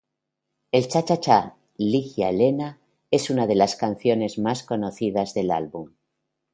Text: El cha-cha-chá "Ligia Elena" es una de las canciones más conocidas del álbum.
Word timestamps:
El 0.71 0.87
cha-cha-chá 0.87 1.55
"Ligia 1.77 2.29
Elena" 2.29 2.79
es 3.11 3.29
una 3.29 3.45
de 3.45 3.53
las 3.53 3.75
canciones 3.75 4.39
más 4.39 4.63
conocidas 4.63 5.35
del 5.35 5.51
álbum. 5.51 5.91